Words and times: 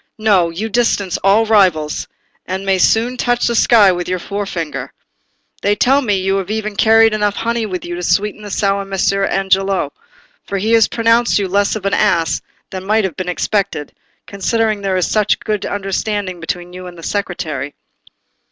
No! 0.17 0.49
you 0.49 0.67
distance 0.67 1.17
all 1.17 1.45
rivals, 1.45 2.07
and 2.47 2.65
may 2.65 2.79
soon 2.79 3.17
touch 3.17 3.45
the 3.45 3.53
sky 3.53 3.91
with 3.91 4.09
your 4.09 4.17
forefinger. 4.17 4.91
They 5.61 5.75
tell 5.75 6.01
me 6.01 6.15
you 6.15 6.37
have 6.37 6.49
even 6.49 6.75
carried 6.75 7.13
enough 7.13 7.35
honey 7.35 7.67
with 7.67 7.85
you 7.85 7.93
to 7.93 8.01
sweeten 8.01 8.41
the 8.41 8.49
sour 8.49 8.83
Messer 8.83 9.23
Angelo; 9.23 9.93
for 10.43 10.57
he 10.57 10.71
has 10.73 10.87
pronounced 10.87 11.37
you 11.37 11.47
less 11.47 11.75
of 11.75 11.85
an 11.85 11.93
ass 11.93 12.41
than 12.71 12.83
might 12.83 13.03
have 13.03 13.15
been 13.15 13.29
expected, 13.29 13.93
considering 14.25 14.81
there 14.81 14.97
is 14.97 15.05
such 15.05 15.35
a 15.35 15.45
good 15.45 15.67
understanding 15.67 16.39
between 16.39 16.73
you 16.73 16.87
and 16.87 16.97
the 16.97 17.03
Secretary." 17.03 17.75